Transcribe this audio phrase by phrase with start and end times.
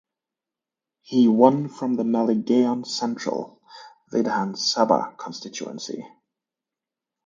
[1.03, 3.61] He won from the Malegaon Central
[4.11, 6.03] (Vidhan Sabha constituency).